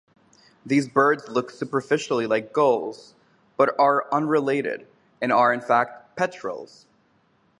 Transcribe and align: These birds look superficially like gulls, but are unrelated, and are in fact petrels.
These 0.65 0.87
birds 0.87 1.27
look 1.29 1.51
superficially 1.51 2.25
like 2.25 2.53
gulls, 2.53 3.13
but 3.55 3.75
are 3.77 4.11
unrelated, 4.11 4.87
and 5.21 5.31
are 5.31 5.53
in 5.53 5.61
fact 5.61 6.15
petrels. 6.15 6.87